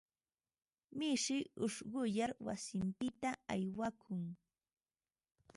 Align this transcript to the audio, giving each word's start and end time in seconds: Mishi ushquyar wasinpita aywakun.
Mishi 0.97 1.37
ushquyar 1.65 2.31
wasinpita 2.45 3.29
aywakun. 3.53 4.23